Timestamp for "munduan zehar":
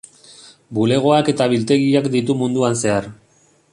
2.41-3.11